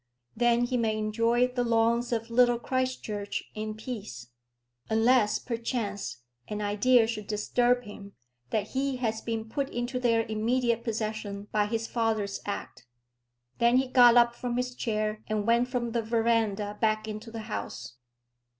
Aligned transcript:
Then 0.35 0.63
he 0.65 0.77
may 0.77 0.97
enjoy 0.97 1.49
the 1.49 1.63
lawns 1.63 2.11
of 2.11 2.31
Little 2.31 2.57
Christchurch 2.57 3.51
in 3.53 3.75
peace, 3.75 4.31
unless, 4.89 5.37
perchance, 5.37 6.23
an 6.47 6.59
idea 6.59 7.05
should 7.05 7.27
disturb 7.27 7.83
him, 7.83 8.13
that 8.49 8.69
he 8.69 8.95
has 8.97 9.21
been 9.21 9.47
put 9.47 9.69
into 9.69 9.99
their 9.99 10.25
immediate 10.25 10.83
possession 10.83 11.49
by 11.51 11.67
his 11.67 11.85
father's 11.85 12.41
act." 12.47 12.87
Then 13.59 13.77
he 13.77 13.89
got 13.89 14.17
up 14.17 14.33
from 14.33 14.57
his 14.57 14.73
chair 14.73 15.21
and 15.27 15.45
went 15.45 15.67
from 15.67 15.91
the 15.91 16.01
verandah 16.01 16.79
back 16.81 17.07
into 17.07 17.29
the 17.29 17.41
house. 17.41 17.93